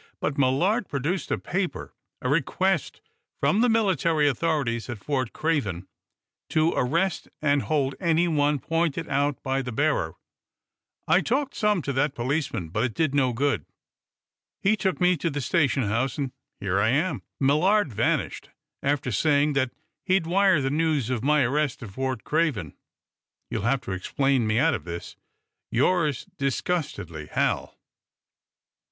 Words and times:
But 0.19 0.35
Millard 0.35 0.87
produced 0.89 1.29
a 1.29 1.37
paper 1.37 1.93
a 2.23 2.27
request 2.27 3.01
from 3.39 3.61
the 3.61 3.69
military 3.69 4.27
authorities 4.27 4.89
at 4.89 4.97
Fort. 4.97 5.31
Craven, 5.31 5.87
to 6.49 6.73
arrest 6.73 7.27
and 7.39 7.61
hold 7.61 7.93
anyone 7.99 8.57
pointed 8.57 9.07
out 9.07 9.43
by 9.43 9.61
the 9.61 9.71
bearer. 9.71 10.15
I 11.07 11.21
talked 11.21 11.53
some 11.53 11.83
to 11.83 11.93
that 11.93 12.15
policeman, 12.15 12.69
but 12.69 12.83
it 12.83 12.93
did 12.95 13.13
no 13.13 13.31
good. 13.31 13.63
He 14.59 14.75
took 14.75 14.99
me 14.99 15.15
to 15.17 15.29
the 15.29 15.39
station 15.39 15.83
house, 15.83 16.17
and 16.17 16.31
here 16.59 16.79
I 16.79 16.89
am! 16.89 17.21
Millard 17.39 17.93
vanished, 17.93 18.49
after 18.81 19.11
saying 19.11 19.53
that 19.53 19.69
he'd 20.03 20.25
wire 20.25 20.61
the 20.61 20.71
news 20.71 21.11
of 21.11 21.21
my 21.23 21.43
arrest 21.43 21.79
to 21.81 21.87
Fort 21.87 22.23
Craven. 22.23 22.75
You'll 23.51 23.61
have 23.69 23.81
to 23.81 23.91
explain 23.91 24.47
me 24.47 24.57
out 24.57 24.73
of 24.73 24.83
this. 24.85 25.15
Yours 25.69 26.25
disgustedly, 26.39 27.27
Hal." 27.27 27.77